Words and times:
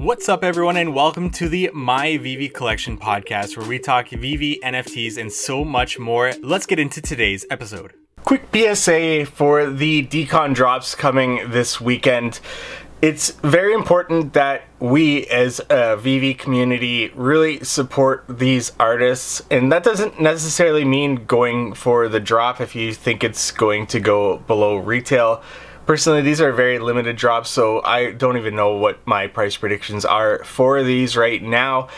What's 0.00 0.30
up, 0.30 0.42
everyone, 0.42 0.78
and 0.78 0.94
welcome 0.94 1.28
to 1.32 1.46
the 1.46 1.70
My 1.74 2.16
VeVe 2.16 2.54
Collection 2.54 2.96
podcast, 2.96 3.58
where 3.58 3.68
we 3.68 3.78
talk 3.78 4.08
VeVe, 4.08 4.58
NFTs, 4.62 5.18
and 5.18 5.30
so 5.30 5.62
much 5.62 5.98
more. 5.98 6.32
Let's 6.40 6.64
get 6.64 6.78
into 6.78 7.02
today's 7.02 7.44
episode. 7.50 7.92
Quick 8.24 8.44
PSA 8.50 9.26
for 9.26 9.68
the 9.68 10.06
DCon 10.06 10.54
drops 10.54 10.94
coming 10.94 11.50
this 11.50 11.82
weekend. 11.82 12.40
It's 13.02 13.32
very 13.42 13.74
important 13.74 14.32
that 14.32 14.62
we 14.78 15.26
as 15.26 15.60
a 15.68 15.98
VeVe 15.98 16.38
community 16.38 17.12
really 17.14 17.62
support 17.62 18.24
these 18.26 18.72
artists, 18.80 19.42
and 19.50 19.70
that 19.70 19.84
doesn't 19.84 20.18
necessarily 20.18 20.86
mean 20.86 21.26
going 21.26 21.74
for 21.74 22.08
the 22.08 22.20
drop 22.20 22.58
if 22.62 22.74
you 22.74 22.94
think 22.94 23.22
it's 23.22 23.50
going 23.50 23.86
to 23.88 24.00
go 24.00 24.38
below 24.38 24.78
retail 24.78 25.42
personally 25.90 26.22
these 26.22 26.40
are 26.40 26.52
very 26.52 26.78
limited 26.78 27.16
drops 27.16 27.50
so 27.50 27.82
i 27.82 28.12
don't 28.12 28.36
even 28.36 28.54
know 28.54 28.76
what 28.76 29.04
my 29.08 29.26
price 29.26 29.56
predictions 29.56 30.04
are 30.04 30.44
for 30.44 30.84
these 30.84 31.16
right 31.16 31.42
now. 31.42 31.88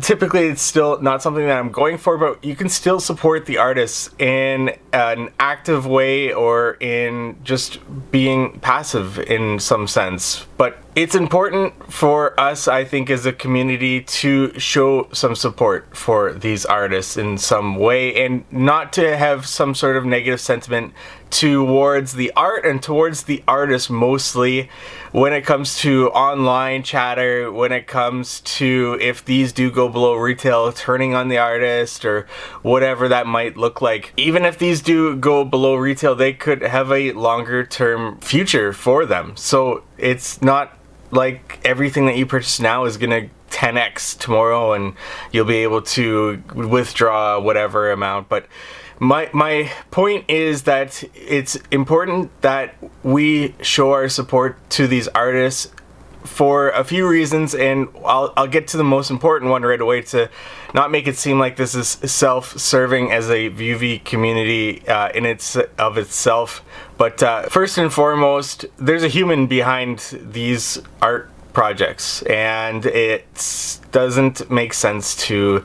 Typically 0.00 0.48
it's 0.48 0.62
still 0.62 1.00
not 1.00 1.22
something 1.22 1.46
that 1.46 1.56
i'm 1.56 1.70
going 1.70 1.96
for 1.96 2.18
but 2.18 2.44
you 2.44 2.56
can 2.56 2.68
still 2.68 2.98
support 2.98 3.46
the 3.46 3.56
artists 3.56 4.10
in 4.18 4.76
an 4.92 5.30
active 5.38 5.86
way 5.86 6.32
or 6.32 6.76
in 6.80 7.36
just 7.44 7.78
being 8.10 8.58
passive 8.58 9.20
in 9.20 9.60
some 9.60 9.86
sense. 9.86 10.44
But 10.56 10.78
it's 10.96 11.14
important 11.14 11.92
for 11.92 12.38
us, 12.40 12.66
I 12.66 12.82
think, 12.86 13.10
as 13.10 13.26
a 13.26 13.32
community 13.32 14.00
to 14.00 14.58
show 14.58 15.08
some 15.12 15.36
support 15.36 15.94
for 15.94 16.32
these 16.32 16.64
artists 16.64 17.18
in 17.18 17.36
some 17.36 17.76
way 17.76 18.24
and 18.24 18.46
not 18.50 18.94
to 18.94 19.14
have 19.14 19.44
some 19.44 19.74
sort 19.74 19.98
of 19.98 20.06
negative 20.06 20.40
sentiment 20.40 20.94
towards 21.28 22.14
the 22.14 22.32
art 22.34 22.64
and 22.64 22.82
towards 22.82 23.24
the 23.24 23.44
artist 23.46 23.90
mostly 23.90 24.70
when 25.12 25.34
it 25.34 25.42
comes 25.44 25.76
to 25.80 26.08
online 26.12 26.82
chatter, 26.82 27.52
when 27.52 27.72
it 27.72 27.86
comes 27.86 28.40
to 28.40 28.96
if 28.98 29.22
these 29.22 29.52
do 29.52 29.70
go 29.70 29.90
below 29.90 30.14
retail, 30.14 30.72
turning 30.72 31.14
on 31.14 31.28
the 31.28 31.36
artist 31.36 32.06
or 32.06 32.26
whatever 32.62 33.06
that 33.06 33.26
might 33.26 33.58
look 33.58 33.82
like. 33.82 34.14
Even 34.16 34.46
if 34.46 34.56
these 34.58 34.80
do 34.80 35.14
go 35.14 35.44
below 35.44 35.74
retail, 35.74 36.14
they 36.14 36.32
could 36.32 36.62
have 36.62 36.90
a 36.90 37.12
longer 37.12 37.66
term 37.66 38.18
future 38.20 38.72
for 38.72 39.04
them. 39.04 39.36
So 39.36 39.84
it's 39.98 40.40
not 40.40 40.78
like 41.10 41.60
everything 41.64 42.06
that 42.06 42.16
you 42.16 42.26
purchase 42.26 42.60
now 42.60 42.84
is 42.84 42.96
gonna 42.96 43.28
10x 43.50 44.18
tomorrow 44.18 44.72
and 44.72 44.94
you'll 45.32 45.46
be 45.46 45.58
able 45.58 45.82
to 45.82 46.42
withdraw 46.54 47.40
whatever 47.40 47.90
amount. 47.90 48.28
But 48.28 48.46
my 48.98 49.28
my 49.32 49.70
point 49.90 50.24
is 50.28 50.62
that 50.62 51.04
it's 51.14 51.56
important 51.70 52.30
that 52.42 52.74
we 53.02 53.54
show 53.62 53.92
our 53.92 54.08
support 54.08 54.58
to 54.70 54.86
these 54.86 55.08
artists 55.08 55.70
for 56.26 56.70
a 56.70 56.84
few 56.84 57.08
reasons, 57.08 57.54
and 57.54 57.88
I'll, 58.04 58.32
I'll 58.36 58.46
get 58.46 58.68
to 58.68 58.76
the 58.76 58.84
most 58.84 59.10
important 59.10 59.50
one 59.50 59.62
right 59.62 59.80
away 59.80 60.02
to 60.02 60.28
not 60.74 60.90
make 60.90 61.06
it 61.06 61.16
seem 61.16 61.38
like 61.38 61.56
this 61.56 61.74
is 61.74 61.88
self-serving 61.88 63.12
as 63.12 63.30
a 63.30 63.48
VeVe 63.48 64.04
community 64.04 64.86
uh, 64.88 65.08
in 65.10 65.24
its 65.24 65.56
of 65.78 65.96
itself. 65.96 66.62
But 66.98 67.22
uh, 67.22 67.48
first 67.48 67.78
and 67.78 67.92
foremost, 67.92 68.66
there's 68.76 69.02
a 69.02 69.08
human 69.08 69.46
behind 69.46 69.98
these 70.20 70.78
art 71.00 71.30
projects, 71.52 72.22
and 72.22 72.84
it 72.84 73.78
doesn't 73.90 74.50
make 74.50 74.74
sense 74.74 75.16
to 75.26 75.64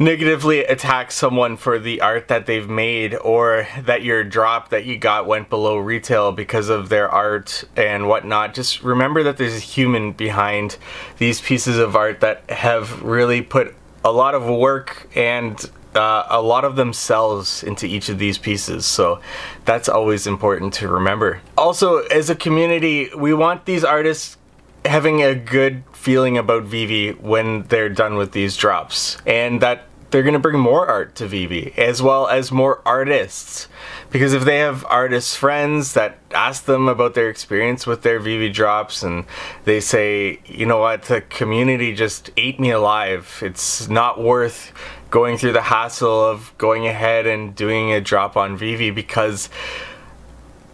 negatively 0.00 0.60
attack 0.60 1.12
someone 1.12 1.58
for 1.58 1.78
the 1.78 2.00
art 2.00 2.28
that 2.28 2.46
they've 2.46 2.70
made 2.70 3.14
or 3.16 3.68
that 3.82 4.02
your 4.02 4.24
drop 4.24 4.70
that 4.70 4.86
you 4.86 4.96
got 4.96 5.26
went 5.26 5.50
below 5.50 5.76
retail 5.76 6.32
because 6.32 6.70
of 6.70 6.88
their 6.88 7.08
art 7.08 7.62
and 7.76 8.08
whatnot. 8.08 8.54
Just 8.54 8.82
remember 8.82 9.22
that 9.22 9.36
there's 9.36 9.56
a 9.56 9.60
human 9.60 10.12
behind 10.12 10.78
these 11.18 11.42
pieces 11.42 11.76
of 11.76 11.94
art 11.94 12.20
that 12.20 12.48
have 12.48 13.02
really 13.02 13.42
put 13.42 13.74
a 14.02 14.10
lot 14.10 14.34
of 14.34 14.46
work 14.46 15.06
and 15.14 15.70
uh, 15.94 16.24
a 16.30 16.40
lot 16.40 16.64
of 16.64 16.76
themselves 16.76 17.62
into 17.62 17.84
each 17.84 18.08
of 18.08 18.18
these 18.18 18.38
pieces. 18.38 18.86
So 18.86 19.20
that's 19.66 19.88
always 19.88 20.26
important 20.26 20.72
to 20.74 20.88
remember. 20.88 21.42
Also, 21.58 21.98
as 22.04 22.30
a 22.30 22.34
community, 22.34 23.10
we 23.14 23.34
want 23.34 23.66
these 23.66 23.84
artists 23.84 24.38
having 24.86 25.22
a 25.22 25.34
good 25.34 25.82
feeling 25.92 26.38
about 26.38 26.62
VeVe 26.62 27.20
when 27.20 27.64
they're 27.64 27.90
done 27.90 28.14
with 28.14 28.32
these 28.32 28.56
drops. 28.56 29.18
And 29.26 29.60
that 29.60 29.84
they're 30.10 30.22
going 30.22 30.34
to 30.34 30.40
bring 30.40 30.58
more 30.58 30.86
art 30.86 31.14
to 31.16 31.26
VeVe 31.26 31.72
as 31.78 32.02
well 32.02 32.26
as 32.26 32.50
more 32.50 32.82
artists. 32.84 33.68
Because 34.10 34.32
if 34.32 34.44
they 34.44 34.58
have 34.58 34.84
artist 34.86 35.38
friends 35.38 35.94
that 35.94 36.18
ask 36.32 36.64
them 36.64 36.88
about 36.88 37.14
their 37.14 37.28
experience 37.28 37.86
with 37.86 38.02
their 38.02 38.18
VeVe 38.18 38.52
drops 38.52 39.02
and 39.02 39.24
they 39.64 39.80
say, 39.80 40.40
you 40.46 40.66
know 40.66 40.78
what, 40.78 41.02
the 41.02 41.20
community 41.20 41.94
just 41.94 42.30
ate 42.36 42.58
me 42.58 42.70
alive. 42.70 43.40
It's 43.42 43.88
not 43.88 44.20
worth 44.20 44.72
going 45.10 45.36
through 45.36 45.52
the 45.52 45.62
hassle 45.62 46.24
of 46.24 46.52
going 46.58 46.86
ahead 46.86 47.26
and 47.26 47.54
doing 47.54 47.92
a 47.92 48.00
drop 48.00 48.36
on 48.36 48.56
VeVe 48.56 48.94
because 48.94 49.48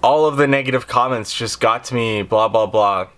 all 0.03 0.27
of 0.27 0.37
the 0.37 0.47
negative 0.47 0.87
comments 0.87 1.35
just 1.35 1.61
got 1.61 1.85
to 1.85 1.95
me, 1.95 2.23
blah, 2.23 2.49
blah, 2.49 2.67
blah 2.67 3.09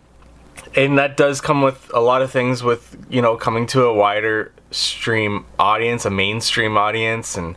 and 0.75 0.99
that 0.99 1.17
does 1.17 1.41
come 1.41 1.63
with 1.63 1.91
a 1.95 2.01
lot 2.01 2.23
of 2.23 2.31
things 2.31 2.63
with 2.63 2.97
you 3.11 3.23
know 3.23 3.37
coming 3.37 3.67
to 3.67 3.85
a 3.85 3.95
wider 3.95 4.53
stream 4.71 5.45
audience 5.59 6.05
a 6.05 6.11
mainstream 6.11 6.77
audience 6.77 7.37
and 7.37 7.57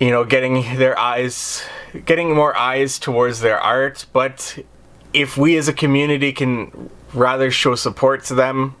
you 0.00 0.10
know 0.10 0.24
getting 0.24 0.76
their 0.76 0.98
eyes 0.98 1.62
getting 2.04 2.34
more 2.34 2.56
eyes 2.56 2.98
towards 2.98 3.40
their 3.40 3.58
art. 3.58 4.06
But 4.12 4.58
if 5.12 5.36
we 5.36 5.56
as 5.56 5.68
a 5.68 5.72
community 5.72 6.32
can 6.32 6.90
rather 7.14 7.50
show 7.50 7.74
support 7.74 8.24
to 8.24 8.34
them 8.34 8.74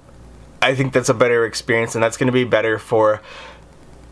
i 0.60 0.74
think 0.74 0.92
that's 0.92 1.08
a 1.08 1.14
better 1.14 1.46
experience 1.46 1.94
and 1.94 2.04
that's 2.04 2.16
going 2.16 2.26
to 2.26 2.32
be 2.32 2.44
better 2.44 2.78
for 2.78 3.22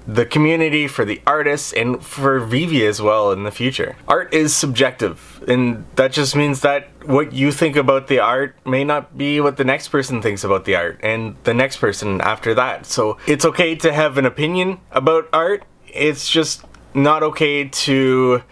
the 0.07 0.27
community, 0.27 0.87
for 0.87 1.05
the 1.05 1.21
artists, 1.27 1.73
and 1.73 2.05
for 2.05 2.41
VeVe 2.41 2.87
as 2.87 3.01
well 3.01 3.33
in 3.33 3.45
the 3.45 3.51
future. 3.51 3.97
Art 4.07 4.33
is 4.35 4.55
subjective, 4.55 5.43
and 5.49 5.85
that 5.97 6.13
just 6.13 6.37
means 6.37 6.61
that 6.61 6.89
what 7.07 7.33
you 7.33 7.51
think 7.53 7.77
about 7.77 8.09
the 8.09 8.19
art 8.19 8.57
may 8.67 8.85
not 8.85 9.17
be 9.17 9.41
what 9.41 9.57
the 9.57 9.65
next 9.65 9.89
person 9.89 10.21
thinks 10.21 10.45
about 10.45 10.65
the 10.65 10.77
art, 10.77 11.01
and 11.03 11.37
the 11.45 11.55
next 11.55 11.79
person 11.79 12.21
after 12.21 12.55
that. 12.55 12.87
So 12.87 13.19
it's 13.27 13.45
okay 13.45 13.75
to 13.77 13.93
have 13.93 14.19
an 14.19 14.27
opinion 14.27 14.81
about 14.91 15.29
art, 15.33 15.65
it's 15.87 16.29
just 16.29 16.65
not 16.93 17.23
okay 17.23 17.69
to 17.69 18.43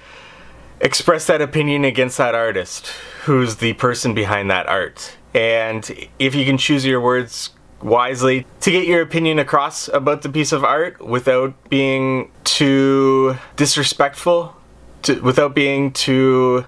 express 0.80 1.26
that 1.26 1.40
opinion 1.40 1.84
against 1.84 2.18
that 2.18 2.34
artist 2.34 2.88
who's 3.24 3.56
the 3.56 3.72
person 3.74 4.14
behind 4.14 4.50
that 4.50 4.66
art. 4.68 5.16
And 5.34 6.08
if 6.18 6.34
you 6.34 6.44
can 6.44 6.58
choose 6.58 6.84
your 6.84 7.00
words 7.00 7.50
wisely 7.82 8.46
to 8.60 8.70
get 8.70 8.86
your 8.86 9.02
opinion 9.02 9.38
across 9.38 9.88
about 9.88 10.22
the 10.22 10.28
piece 10.28 10.52
of 10.52 10.64
art 10.64 11.04
without 11.04 11.54
being 11.68 12.30
too 12.44 13.36
disrespectful, 13.56 14.56
to, 15.02 15.20
without 15.20 15.54
being 15.54 15.92
too, 15.92 16.64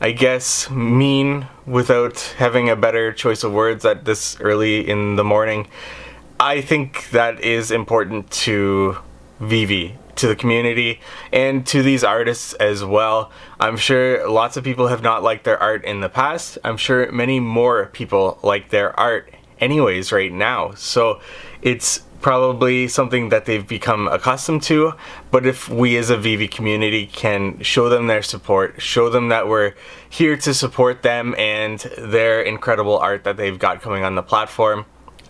I 0.00 0.12
guess, 0.12 0.70
mean, 0.70 1.46
without 1.66 2.20
having 2.38 2.68
a 2.68 2.76
better 2.76 3.12
choice 3.12 3.42
of 3.42 3.52
words 3.52 3.84
at 3.84 4.04
this 4.04 4.38
early 4.40 4.88
in 4.88 5.16
the 5.16 5.24
morning. 5.24 5.68
I 6.38 6.60
think 6.60 7.10
that 7.10 7.40
is 7.40 7.70
important 7.70 8.30
to 8.30 8.98
VeVe, 9.40 9.96
to 10.16 10.26
the 10.26 10.36
community, 10.36 11.00
and 11.32 11.66
to 11.66 11.82
these 11.82 12.04
artists 12.04 12.54
as 12.54 12.84
well. 12.84 13.30
I'm 13.58 13.76
sure 13.76 14.28
lots 14.28 14.56
of 14.56 14.64
people 14.64 14.88
have 14.88 15.02
not 15.02 15.22
liked 15.22 15.44
their 15.44 15.58
art 15.58 15.84
in 15.84 16.00
the 16.00 16.08
past. 16.08 16.58
I'm 16.64 16.76
sure 16.76 17.10
many 17.12 17.40
more 17.40 17.86
people 17.86 18.38
like 18.42 18.70
their 18.70 18.98
art 18.98 19.34
anyways 19.60 20.12
right 20.12 20.32
now. 20.32 20.72
So 20.74 21.20
it's 21.62 22.02
probably 22.20 22.86
something 22.86 23.30
that 23.30 23.46
they've 23.46 23.66
become 23.66 24.06
accustomed 24.08 24.62
to. 24.64 24.92
But 25.30 25.46
if 25.46 25.68
we 25.68 25.96
as 25.96 26.10
a 26.10 26.16
VeVe 26.16 26.50
community 26.50 27.06
can 27.06 27.62
show 27.62 27.88
them 27.88 28.06
their 28.06 28.22
support, 28.22 28.80
show 28.80 29.08
them 29.08 29.28
that 29.28 29.48
we're 29.48 29.74
here 30.08 30.36
to 30.36 30.54
support 30.54 31.02
them 31.02 31.34
and 31.38 31.78
their 31.96 32.42
incredible 32.42 32.98
art 32.98 33.24
that 33.24 33.36
they've 33.36 33.58
got 33.58 33.80
coming 33.80 34.04
on 34.04 34.14
the 34.14 34.22
platform, 34.22 34.84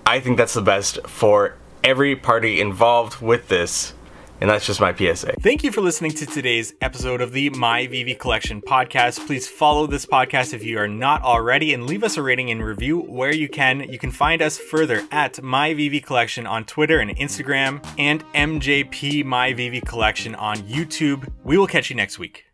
I 0.04 0.20
think 0.20 0.36
that's 0.36 0.54
the 0.54 0.62
best 0.62 1.06
for 1.06 1.54
every 1.84 2.16
party 2.16 2.60
involved 2.60 3.20
with 3.20 3.48
this 3.48 3.94
and 4.40 4.48
that's 4.48 4.66
just 4.66 4.80
my 4.80 4.94
PSA. 4.94 5.34
Thank 5.40 5.62
you 5.62 5.70
for 5.70 5.80
listening 5.80 6.12
to 6.12 6.26
today's 6.26 6.74
episode 6.80 7.20
of 7.20 7.32
the 7.32 7.50
My 7.50 7.86
VeVe 7.86 8.18
Collection 8.18 8.62
podcast. 8.62 9.26
Please 9.26 9.46
follow 9.46 9.86
this 9.86 10.06
podcast 10.06 10.54
if 10.54 10.64
you 10.64 10.78
are 10.78 10.88
not 10.88 11.22
already 11.22 11.74
and 11.74 11.86
leave 11.86 12.02
us 12.02 12.16
a 12.16 12.22
rating 12.22 12.50
and 12.50 12.64
review 12.64 13.00
where 13.00 13.34
you 13.34 13.48
can. 13.48 13.80
You 13.90 13.98
can 13.98 14.10
find 14.10 14.42
us 14.42 14.58
further 14.58 15.06
at 15.10 15.42
My 15.42 15.74
VeVe 15.74 16.02
Collection 16.02 16.46
on 16.46 16.64
Twitter 16.64 17.00
and 17.00 17.14
Instagram 17.16 17.86
and 17.98 18.24
MJP 18.32 19.24
My 19.24 19.52
VeVe 19.52 19.84
Collection 19.84 20.34
on 20.34 20.56
YouTube. 20.58 21.30
We 21.44 21.58
will 21.58 21.66
catch 21.66 21.90
you 21.90 21.96
next 21.96 22.18
week. 22.18 22.44